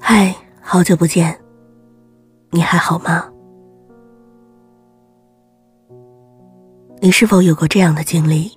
[0.00, 1.38] 嗨，好久不见，
[2.50, 3.30] 你还好吗？
[7.00, 8.50] 你是否有过这样的经历？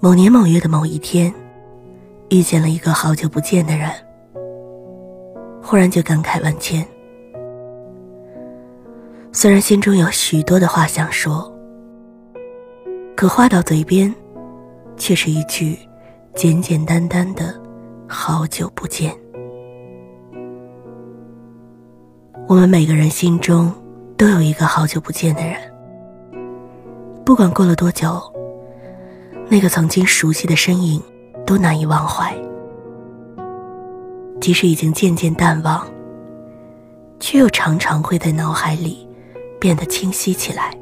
[0.00, 1.32] 某年某月的某一天，
[2.30, 3.88] 遇见了一个好久不见的人，
[5.62, 6.84] 忽然就感慨万千。
[9.30, 11.52] 虽然心中有许多的话想说，
[13.14, 14.12] 可话到嘴边，
[14.96, 15.78] 却是一句
[16.34, 17.54] 简简单单的
[18.08, 19.14] “好久不见”。
[22.46, 23.72] 我们每个人心中
[24.18, 25.56] 都有一个好久不见的人，
[27.24, 28.20] 不管过了多久，
[29.48, 31.02] 那个曾经熟悉的身影
[31.46, 32.36] 都难以忘怀。
[34.42, 35.86] 即使已经渐渐淡忘，
[37.18, 39.08] 却又常常会在脑海里
[39.58, 40.76] 变得清晰起来。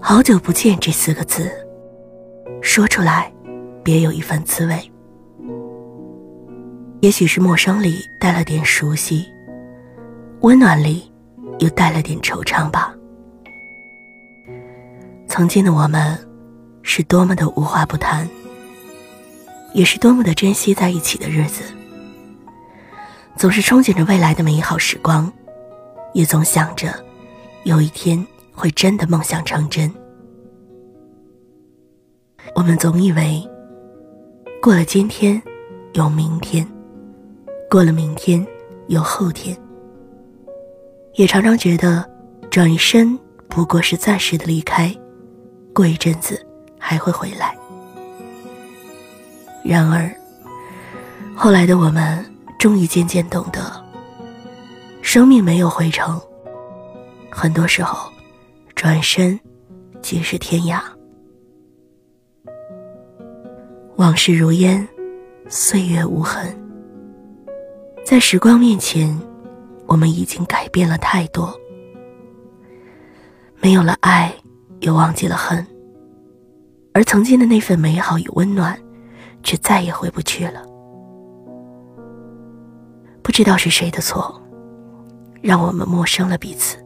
[0.00, 1.50] 好久不见这四个字，
[2.62, 3.30] 说出来，
[3.84, 4.90] 别有一番滋味。
[7.00, 9.30] 也许是陌生里带了点熟悉，
[10.40, 11.10] 温暖里
[11.58, 12.94] 又带了点惆怅吧。
[15.28, 16.18] 曾经的我们，
[16.82, 18.28] 是多么的无话不谈，
[19.74, 21.62] 也是多么的珍惜在一起的日子。
[23.36, 25.30] 总是憧憬着未来的美好时光，
[26.14, 26.92] 也总想着
[27.64, 29.92] 有一天会真的梦想成真。
[32.54, 33.46] 我们总以为，
[34.62, 35.40] 过了今天，
[35.92, 36.66] 有明天。
[37.68, 38.46] 过了明天，
[38.88, 39.56] 有后天。
[41.14, 42.04] 也常常觉得，
[42.50, 44.94] 转身不过是暂时的离开，
[45.74, 46.44] 过一阵子
[46.78, 47.56] 还会回来。
[49.64, 50.14] 然而，
[51.34, 52.24] 后来的我们
[52.58, 53.60] 终于渐渐懂得，
[55.02, 56.20] 生命没有回程，
[57.30, 58.10] 很多时候，
[58.74, 59.38] 转身
[60.00, 60.80] 即是天涯。
[63.96, 64.86] 往事如烟，
[65.48, 66.54] 岁月无痕。
[68.06, 69.20] 在时光面前，
[69.84, 71.52] 我们已经改变了太多。
[73.60, 74.32] 没有了爱，
[74.78, 75.66] 又忘记了恨，
[76.94, 78.80] 而曾经的那份美好与温暖，
[79.42, 80.62] 却再也回不去了。
[83.24, 84.40] 不知道是谁的错，
[85.42, 86.78] 让我们陌生了彼此。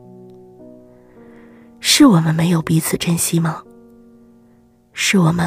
[1.80, 3.62] 是我们没有彼此珍惜吗？
[4.94, 5.46] 是我们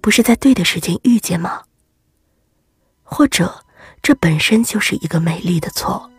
[0.00, 1.62] 不是在对的时间遇见吗？
[3.02, 3.52] 或者？
[4.08, 6.10] 这本身就是一个美丽的错。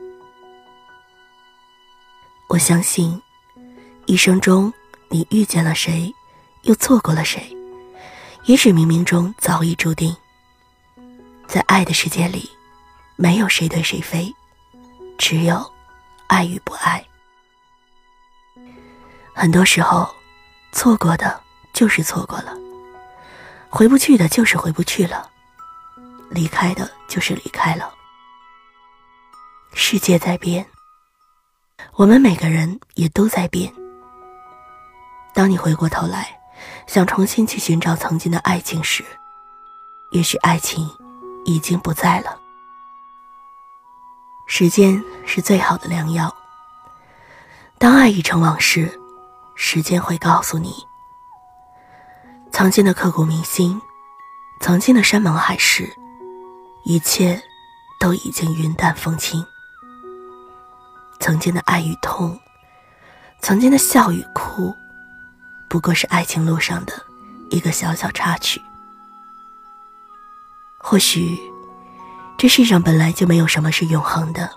[2.47, 3.19] 我相信，
[4.05, 4.71] 一生中
[5.07, 6.13] 你遇见了谁，
[6.61, 7.41] 又错过了谁，
[8.45, 10.15] 也许冥冥中早已注定。
[11.47, 12.47] 在爱的世界里，
[13.15, 14.31] 没有谁对谁非，
[15.17, 15.73] 只有
[16.27, 17.03] 爱与不爱。
[19.33, 20.07] 很多时候，
[20.71, 21.41] 错过的
[21.73, 22.55] 就是错过了，
[23.67, 25.27] 回不去的就是回不去了。
[26.29, 27.93] 离开的就是离开了。
[29.73, 30.65] 世界在变，
[31.93, 33.73] 我们每个人也都在变。
[35.33, 36.39] 当你回过头来，
[36.87, 39.05] 想重新去寻找曾经的爱情时，
[40.11, 40.89] 也许爱情
[41.45, 42.39] 已经不在了。
[44.47, 46.35] 时间是最好的良药。
[47.77, 48.99] 当爱已成往事，
[49.55, 50.73] 时间会告诉你，
[52.51, 53.79] 曾经的刻骨铭心，
[54.59, 55.95] 曾经的山盟海誓。
[56.89, 57.39] 一切
[57.99, 59.45] 都已经云淡风轻。
[61.19, 62.35] 曾经的爱与痛，
[63.41, 64.75] 曾经的笑与哭，
[65.69, 66.93] 不过是爱情路上的
[67.51, 68.59] 一个小小插曲。
[70.79, 71.39] 或许，
[72.39, 74.49] 这世上本来就没有什么是永恒的。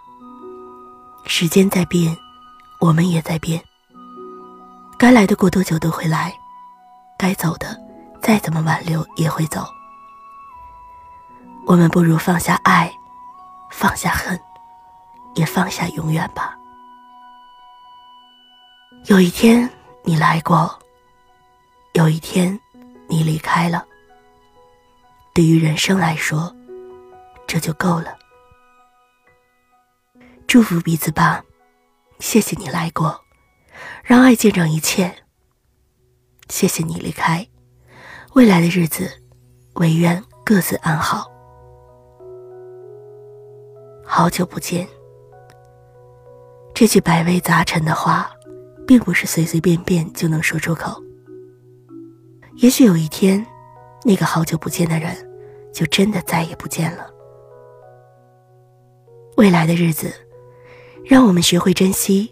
[1.27, 2.17] 时间在变，
[2.81, 3.63] 我们也在变。
[4.97, 6.35] 该来的过多久都会来，
[7.19, 7.79] 该走的
[8.23, 9.67] 再怎么挽留也会走。
[11.67, 12.93] 我们不如放下爱，
[13.71, 14.39] 放下恨，
[15.35, 16.57] 也放下永远吧。
[19.07, 19.69] 有一天
[20.05, 20.79] 你来过，
[21.95, 22.59] 有一天
[23.09, 23.85] 你离开了。
[25.33, 26.55] 对于人生来说，
[27.47, 28.19] 这就够了。
[30.47, 31.43] 祝福彼此吧，
[32.19, 33.19] 谢谢你来过，
[34.05, 35.25] 让爱见证一切。
[36.51, 37.49] 谢谢你离开，
[38.35, 39.11] 未来的日子，
[39.77, 41.32] 唯愿各自安好。
[44.15, 44.87] 好久不见。
[46.75, 48.31] 这句百味杂陈的话，
[48.87, 51.03] 并不是随随便便就能说出口。
[52.57, 53.43] 也许有一天，
[54.05, 55.17] 那个好久不见的人，
[55.73, 57.07] 就真的再也不见了。
[59.39, 60.13] 未来的日子，
[61.07, 62.31] 让我们学会珍惜。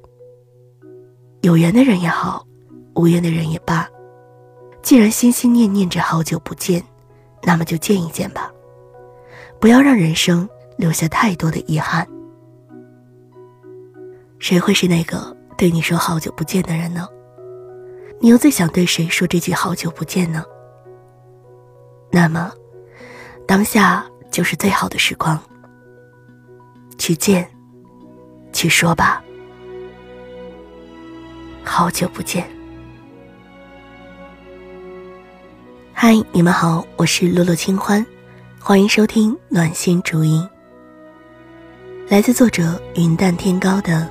[1.41, 2.47] 有缘的人也好，
[2.95, 3.89] 无缘的人也罢，
[4.83, 6.85] 既然心心念念着好久不见，
[7.43, 8.53] 那么就见一见吧。
[9.59, 10.47] 不要让人生
[10.81, 12.09] 留下太多的遗憾。
[14.39, 17.07] 谁会是那个对你说好久不见的人呢？
[18.19, 20.43] 你又最想对谁说这句好久不见呢？
[22.11, 22.51] 那么，
[23.47, 25.39] 当下就是最好的时光。
[26.97, 27.47] 去见，
[28.53, 29.23] 去说吧。
[31.63, 32.49] 好久不见。
[35.93, 38.05] 嗨，你们好，我是洛洛清欢，
[38.59, 40.49] 欢迎收听暖心逐音。
[42.11, 43.93] 来自作者云淡天高的《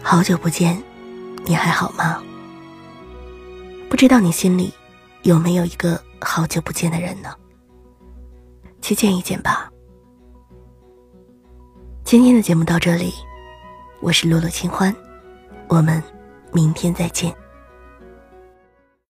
[0.00, 0.76] 好久不见》，
[1.44, 2.22] 你还好吗？
[3.88, 4.72] 不知道你心里
[5.22, 7.34] 有没有一个好久不见的人呢？
[8.80, 9.68] 去见一见吧。
[12.04, 13.12] 今天的节目到这里，
[14.00, 14.94] 我是洛洛清欢，
[15.66, 16.00] 我们
[16.52, 17.34] 明天再见。